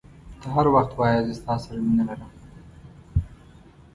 ته 0.39 0.47
هر 0.55 0.65
وخت 0.73 0.91
وایي 0.95 1.19
زه 1.27 1.33
ستا 1.39 1.55
سره 1.63 1.79
مینه 1.85 2.03
لرم. 2.07 2.31